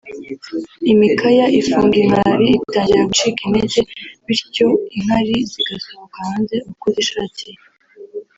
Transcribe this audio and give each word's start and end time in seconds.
imikaya 0.91 1.45
ifunga 1.59 1.95
inkari 2.03 2.45
itangira 2.57 3.01
gucika 3.09 3.39
intege 3.47 3.79
birtyo 4.25 4.67
inkari 4.95 5.35
zigasohoka 5.51 6.17
hanze 6.29 6.55
uko 6.71 6.85
zishakiye 6.95 7.57